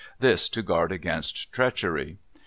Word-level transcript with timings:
This 0.17 0.49
to 0.49 0.63
guard 0.63 0.91
against 0.91 1.51
treachery. 1.53 2.17